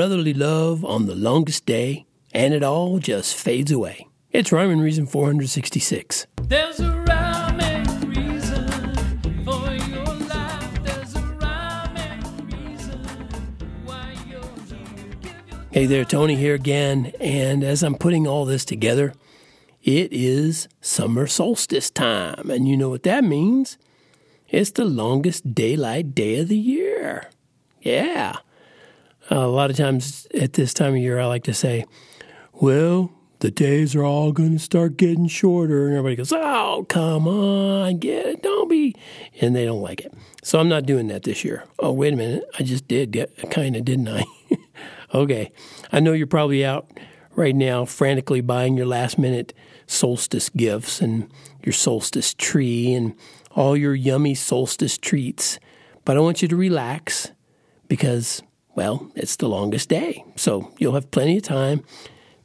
[0.00, 4.08] brotherly love on the longest day, and it all just fades away.
[4.30, 6.26] It's Rhyme and Reason 466.
[6.44, 10.84] There's a rhyme and reason for your life.
[10.84, 13.04] There's a rhyme and reason
[13.84, 15.44] why you're here.
[15.50, 19.12] Your Hey there, Tony here again, and as I'm putting all this together,
[19.82, 23.76] it is summer solstice time, and you know what that means?
[24.48, 27.28] It's the longest daylight day of the year.
[27.82, 28.38] Yeah.
[29.30, 31.84] Uh, a lot of times at this time of year, I like to say,
[32.52, 35.86] well, the days are all going to start getting shorter.
[35.86, 38.42] And everybody goes, oh, come on, get it.
[38.42, 38.94] Don't be.
[39.40, 40.12] And they don't like it.
[40.42, 41.64] So I'm not doing that this year.
[41.78, 42.44] Oh, wait a minute.
[42.58, 44.24] I just did kind of, didn't I?
[45.14, 45.52] okay.
[45.90, 46.90] I know you're probably out
[47.34, 49.54] right now frantically buying your last minute
[49.86, 51.30] solstice gifts and
[51.64, 53.14] your solstice tree and
[53.52, 55.58] all your yummy solstice treats.
[56.04, 57.32] But I want you to relax
[57.88, 58.42] because,
[58.74, 60.24] well, it's the longest day.
[60.36, 61.84] So you'll have plenty of time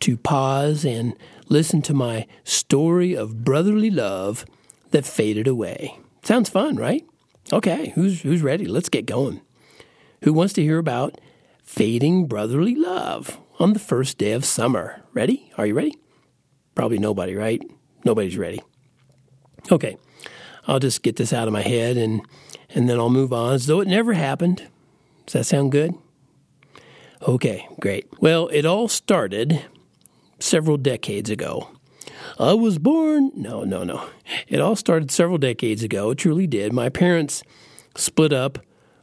[0.00, 1.14] to pause and
[1.48, 4.44] listen to my story of brotherly love
[4.90, 5.98] that faded away.
[6.22, 7.04] Sounds fun, right?
[7.52, 8.66] Okay, who's who's ready?
[8.66, 9.40] Let's get going.
[10.22, 11.20] Who wants to hear about
[11.64, 15.02] fading brotherly love on the first day of summer?
[15.12, 15.52] Ready?
[15.58, 15.96] Are you ready?
[16.74, 17.62] Probably nobody, right?
[18.04, 18.62] Nobody's ready.
[19.70, 19.96] Okay.
[20.66, 22.22] I'll just get this out of my head and
[22.74, 24.68] and then I'll move on as though it never happened.
[25.26, 25.94] Does that sound good?
[27.26, 28.08] Okay, great.
[28.20, 29.64] Well, it all started
[30.40, 31.70] several decades ago.
[32.36, 33.30] I was born.
[33.36, 34.08] No, no, no.
[34.48, 36.10] It all started several decades ago.
[36.10, 36.72] It truly did.
[36.72, 37.44] My parents
[37.94, 38.58] split up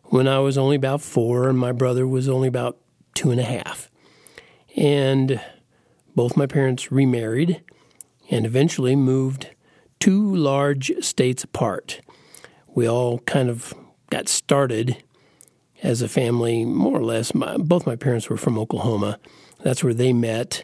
[0.05, 2.77] when I was only about four, and my brother was only about
[3.13, 3.89] two and a half.
[4.75, 5.39] And
[6.13, 7.61] both my parents remarried
[8.29, 9.49] and eventually moved
[9.99, 12.01] two large states apart.
[12.67, 13.73] We all kind of
[14.09, 15.03] got started
[15.83, 17.33] as a family, more or less.
[17.33, 19.19] My, both my parents were from Oklahoma.
[19.61, 20.63] That's where they met.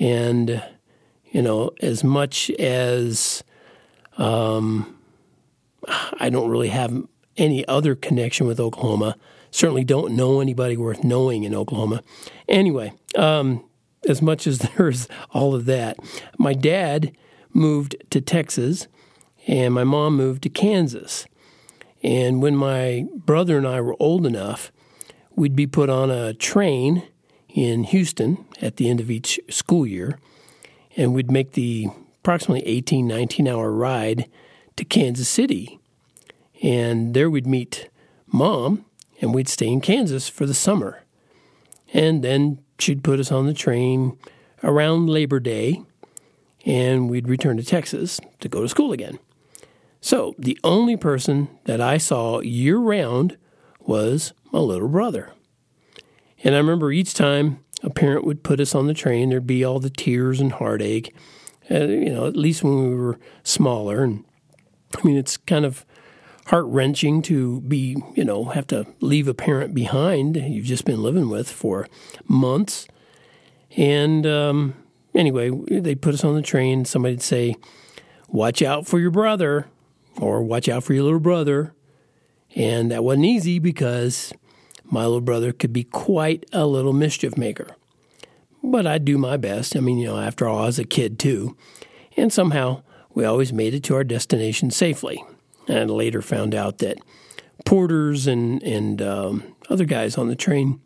[0.00, 0.62] And,
[1.30, 3.42] you know, as much as
[4.16, 4.98] um,
[5.86, 7.02] I don't really have
[7.36, 9.16] any other connection with Oklahoma,
[9.50, 12.02] certainly don't know anybody worth knowing in Oklahoma.
[12.48, 13.64] Anyway, um,
[14.08, 15.98] as much as there's all of that,
[16.38, 17.12] my dad
[17.52, 18.88] moved to Texas
[19.46, 21.26] and my mom moved to Kansas.
[22.02, 24.70] And when my brother and I were old enough,
[25.34, 27.04] we'd be put on a train
[27.48, 30.18] in Houston at the end of each school year,
[30.96, 31.88] and we'd make the
[32.20, 34.28] approximately 18, 19 hour ride
[34.76, 35.78] to Kansas City.
[36.62, 37.88] And there we'd meet
[38.26, 38.84] mom,
[39.20, 41.02] and we'd stay in Kansas for the summer.
[41.92, 44.18] And then she'd put us on the train
[44.62, 45.82] around Labor Day,
[46.66, 49.18] and we'd return to Texas to go to school again.
[50.00, 53.36] So the only person that I saw year round
[53.80, 55.32] was my little brother.
[56.44, 59.64] And I remember each time a parent would put us on the train, there'd be
[59.64, 61.14] all the tears and heartache.
[61.70, 64.02] Uh, you know, at least when we were smaller.
[64.02, 64.24] And
[64.96, 65.84] I mean, it's kind of
[66.46, 71.02] heart wrenching to be, you know, have to leave a parent behind you've just been
[71.02, 71.86] living with for
[72.26, 72.88] months.
[73.76, 74.74] And um,
[75.14, 76.86] anyway, they put us on the train.
[76.86, 77.56] Somebody'd say,
[78.28, 79.66] "Watch out for your brother,"
[80.20, 81.74] or "Watch out for your little brother."
[82.54, 84.32] And that wasn't easy because
[84.84, 87.76] my little brother could be quite a little mischief maker.
[88.62, 89.76] But I'd do my best.
[89.76, 91.56] I mean, you know, after all, I was a kid too.
[92.16, 92.82] And somehow
[93.14, 95.22] we always made it to our destination safely.
[95.68, 96.98] And later found out that
[97.64, 100.80] porters and, and um, other guys on the train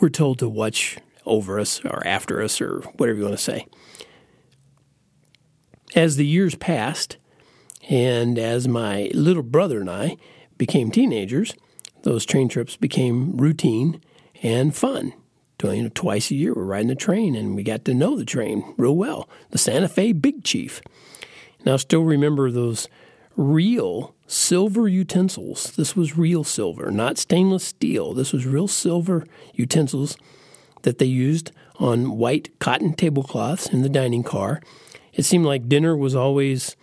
[0.00, 3.66] were told to watch over us or after us or whatever you want to say.
[5.94, 7.16] As the years passed,
[7.88, 10.16] and as my little brother and I
[10.56, 11.54] became teenagers,
[12.02, 14.00] those train trips became routine
[14.42, 15.12] and fun.
[15.62, 18.24] You know, twice a year, we're riding the train, and we got to know the
[18.24, 19.28] train real well.
[19.50, 20.80] The Santa Fe Big Chief.
[21.64, 22.88] Now, I still remember those
[23.36, 25.72] real silver utensils.
[25.76, 28.14] This was real silver, not stainless steel.
[28.14, 29.24] This was real silver
[29.54, 30.16] utensils
[30.82, 31.50] that they used
[31.80, 34.60] on white cotton tablecloths in the dining car.
[35.12, 36.76] It seemed like dinner was always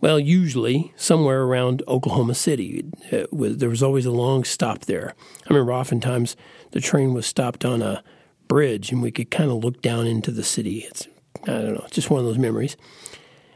[0.00, 2.84] well, usually somewhere around Oklahoma City.
[3.12, 5.14] Uh, was, there was always a long stop there.
[5.44, 6.36] I remember oftentimes
[6.72, 8.02] the train was stopped on a
[8.48, 10.80] bridge and we could kind of look down into the city.
[10.80, 11.06] It's,
[11.44, 12.76] I don't know, just one of those memories.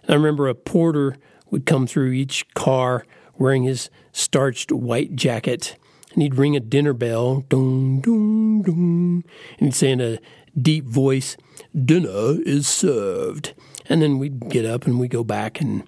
[0.03, 1.17] And I remember a porter
[1.51, 3.07] would come through each car
[3.37, 5.77] wearing his starched white jacket
[6.13, 9.25] and he'd ring a dinner bell, dong, dong, dong,
[9.59, 10.19] and he'd say in a
[10.57, 11.37] deep voice,
[11.75, 13.55] Dinner is served.
[13.87, 15.83] And then we'd get up and we'd go back and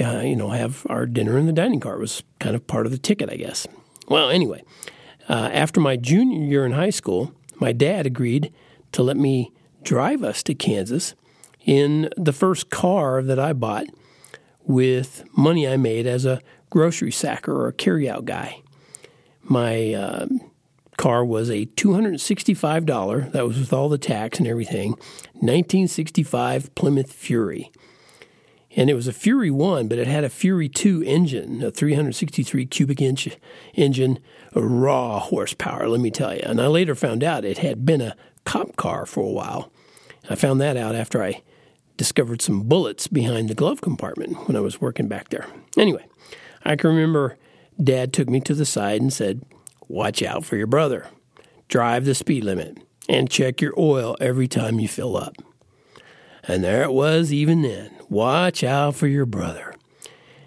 [0.00, 1.94] uh, you know, have our dinner in the dining car.
[1.94, 3.66] It was kind of part of the ticket, I guess.
[4.08, 4.64] Well, anyway,
[5.28, 8.52] uh, after my junior year in high school, my dad agreed
[8.92, 9.52] to let me
[9.82, 11.14] drive us to Kansas
[11.64, 13.86] in the first car that I bought
[14.64, 18.62] with money I made as a grocery sacker or a carryout guy.
[19.42, 20.26] My uh,
[20.96, 24.90] car was a $265, that was with all the tax and everything,
[25.34, 27.72] 1965 Plymouth Fury.
[28.76, 32.66] And it was a Fury 1, but it had a Fury 2 engine, a 363
[32.66, 33.28] cubic inch
[33.74, 34.20] engine,
[34.54, 36.42] raw horsepower, let me tell you.
[36.44, 39.72] And I later found out it had been a cop car for a while.
[40.28, 41.42] I found that out after I
[41.96, 45.46] discovered some bullets behind the glove compartment when I was working back there.
[45.76, 46.06] Anyway,
[46.64, 47.36] I can remember
[47.82, 49.42] Dad took me to the side and said,
[49.88, 51.08] Watch out for your brother.
[51.68, 52.78] Drive the speed limit
[53.08, 55.34] and check your oil every time you fill up.
[56.50, 57.92] And there it was, even then.
[58.08, 59.72] Watch out for your brother.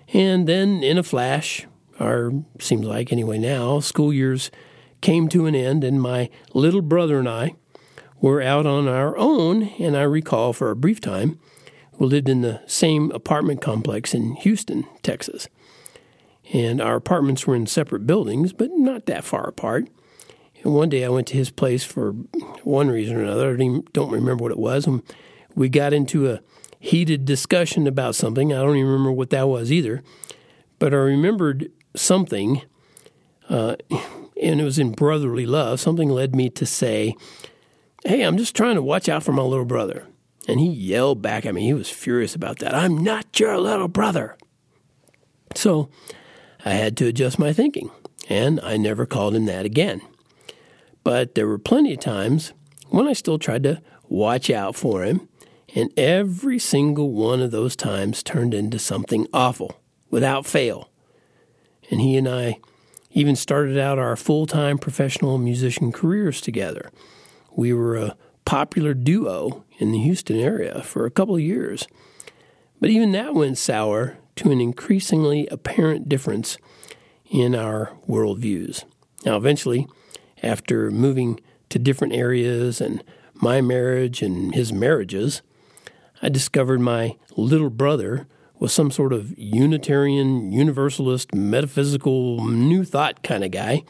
[0.09, 1.65] And then, in a flash,
[1.97, 4.51] or seems like anyway now, school years
[5.00, 7.55] came to an end, and my little brother and I
[8.19, 9.69] were out on our own.
[9.79, 11.39] And I recall for a brief time,
[11.97, 15.47] we lived in the same apartment complex in Houston, Texas.
[16.51, 19.88] And our apartments were in separate buildings, but not that far apart.
[20.63, 22.11] And one day I went to his place for
[22.63, 23.53] one reason or another.
[23.53, 24.85] I don't remember what it was.
[24.85, 25.01] And
[25.55, 26.41] we got into a
[26.79, 28.51] heated discussion about something.
[28.51, 30.03] I don't even remember what that was either.
[30.79, 32.61] But I remembered something,
[33.50, 33.75] uh,
[34.41, 35.79] and it was in brotherly love.
[35.79, 37.15] Something led me to say,
[38.05, 40.07] Hey, I'm just trying to watch out for my little brother.
[40.45, 41.63] And he yelled back at me.
[41.63, 42.75] He was furious about that.
[42.75, 44.35] I'm not your little brother.
[45.55, 45.89] So
[46.65, 47.91] I had to adjust my thinking,
[48.27, 50.01] and I never called him that again.
[51.03, 52.51] But there were plenty of times
[52.89, 55.27] when I still tried to watch out for him,
[55.75, 59.80] and every single one of those times turned into something awful
[60.10, 60.90] without fail.
[61.90, 62.60] And he and I
[63.12, 66.92] even started out our full time professional musician careers together.
[67.56, 71.88] We were a popular duo in the Houston area for a couple of years.
[72.80, 76.58] But even that went sour to an increasingly apparent difference
[77.30, 78.84] in our worldviews.
[79.25, 79.88] Now, eventually,
[80.42, 81.40] after moving
[81.70, 83.04] to different areas and
[83.36, 85.42] my marriage and his marriages,
[86.24, 88.28] I discovered my little brother
[88.58, 93.84] was some sort of Unitarian, Universalist, metaphysical, new thought kind of guy,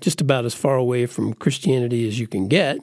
[0.00, 2.78] just about as far away from Christianity as you can get.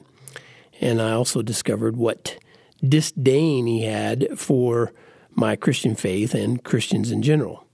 [0.80, 2.38] And I also discovered what
[2.82, 4.94] disdain he had for
[5.34, 7.66] my Christian faith and Christians in general,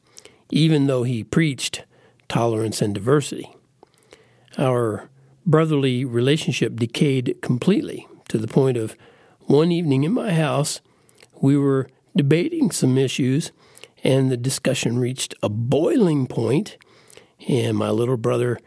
[0.51, 1.85] even though he preached
[2.29, 3.49] tolerance and diversity.
[4.59, 5.09] Our
[5.47, 8.97] brotherly relationship decayed completely to the point of
[9.43, 10.81] one evening in my house,
[11.43, 13.53] we were debating some issues,
[14.03, 16.79] and the discussion reached a boiling point,
[17.47, 18.59] and my little brother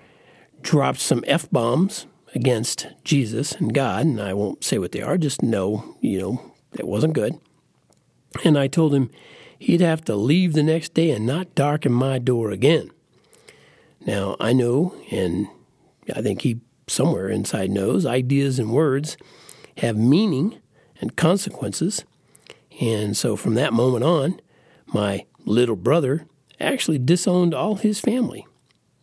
[0.62, 2.06] dropped some F bombs
[2.36, 6.54] against Jesus and God, and I won't say what they are, just know, you know,
[6.74, 7.40] it wasn't good.
[8.44, 9.10] And I told him
[9.58, 12.92] he'd have to leave the next day and not darken my door again.
[14.06, 15.48] Now, I know, and
[16.14, 19.16] I think he somewhere inside knows, ideas and words
[19.78, 20.60] have meaning
[21.00, 22.04] and consequences.
[22.82, 24.40] And so from that moment on,
[24.88, 26.26] my little brother
[26.60, 28.46] actually disowned all his family.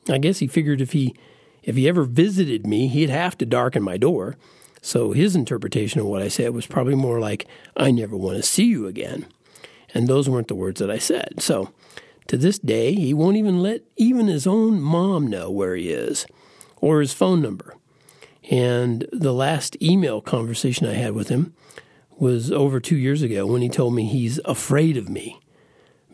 [0.08, 1.14] I guess he figured if he
[1.62, 4.36] if he ever visited me, he'd have to darken my door.
[4.80, 7.46] So his interpretation of what I said was probably more like,
[7.76, 9.26] I never want to see you again.
[9.94, 11.34] And those weren't the words that I said.
[11.40, 11.72] So
[12.26, 16.26] to this day, he won't even let even his own mom know where he is
[16.78, 17.76] or his phone number.
[18.50, 21.54] And the last email conversation I had with him
[22.18, 25.40] was over two years ago when he told me he's afraid of me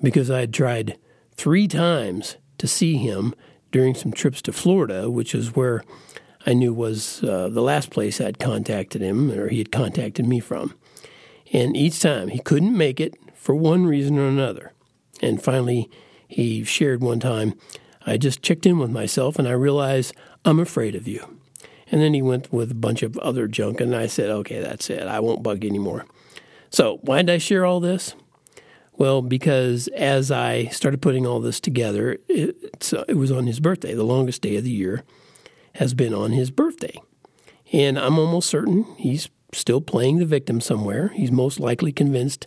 [0.03, 0.99] because I had tried
[1.33, 3.35] three times to see him
[3.71, 5.83] during some trips to Florida, which is where
[6.47, 10.41] I knew was uh, the last place I'd contacted him or he had contacted me
[10.41, 10.75] from.
[11.53, 14.73] And each time he couldn't make it for one reason or another.
[15.21, 15.91] And finally,
[16.27, 17.55] he shared one time,
[18.07, 20.15] I just checked in with myself and I realized
[20.45, 21.38] I'm afraid of you.
[21.91, 24.91] And then he went with a bunch of other junk, and I said, okay, that's
[24.91, 25.03] it.
[25.07, 26.05] I won't bug anymore.
[26.71, 28.15] So, why did I share all this?
[28.93, 32.57] Well, because as I started putting all this together, it,
[33.09, 33.95] it was on his birthday.
[33.95, 35.05] The longest day of the year
[35.77, 37.01] has been on his birthday.
[37.73, 41.09] And I'm almost certain he's still playing the victim somewhere.
[41.15, 42.47] He's most likely convinced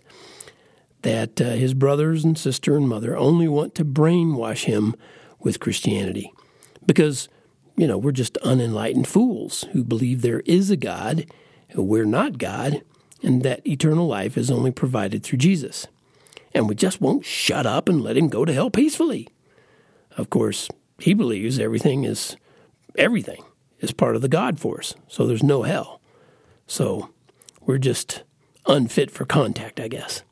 [1.02, 4.94] that uh, his brothers and sister and mother only want to brainwash him
[5.40, 6.32] with Christianity.
[6.84, 7.28] Because
[7.82, 11.26] you know, we're just unenlightened fools who believe there is a God,
[11.74, 12.84] we're not God,
[13.24, 15.88] and that eternal life is only provided through Jesus.
[16.54, 19.26] And we just won't shut up and let him go to hell peacefully.
[20.16, 20.68] Of course,
[21.00, 22.36] he believes everything is
[22.94, 23.42] everything
[23.80, 26.00] is part of the God force, so there's no hell.
[26.68, 27.10] So
[27.60, 28.22] we're just
[28.64, 30.22] unfit for contact, I guess.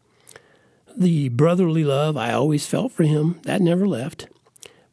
[0.96, 4.28] The brotherly love I always felt for him, that never left.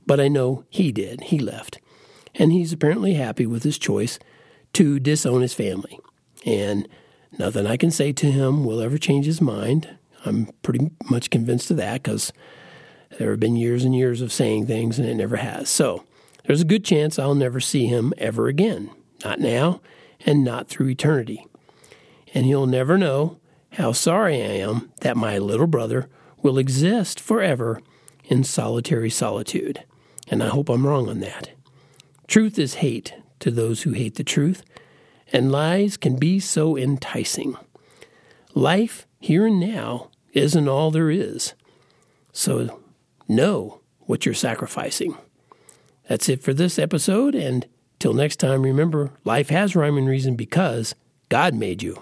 [0.08, 1.26] But I know he did.
[1.26, 1.78] He left.
[2.38, 4.20] And he's apparently happy with his choice
[4.74, 6.00] to disown his family.
[6.46, 6.88] And
[7.38, 9.98] nothing I can say to him will ever change his mind.
[10.25, 12.32] I'm pretty much convinced of that because
[13.17, 15.70] there have been years and years of saying things and it never has.
[15.70, 16.03] So
[16.46, 18.89] there's a good chance I'll never see him ever again.
[19.24, 19.82] Not now
[20.25, 21.46] and not through eternity.
[22.34, 23.39] And he'll never know
[23.74, 26.10] how sorry I am that my little brother
[26.41, 27.82] will exist forever
[28.25, 29.84] in solitary solitude.
[30.27, 31.50] And I hope I'm wrong on that.
[32.28, 34.64] Truth is hate to those who hate the truth,
[35.32, 37.56] and lies can be so enticing.
[38.54, 41.54] Life here and now isn't all there is.
[42.34, 42.82] So
[43.28, 45.18] know what you're sacrificing.
[46.08, 47.66] That's it for this episode, and
[48.00, 50.96] till next time, remember life has rhyme and reason because
[51.30, 52.02] God made you.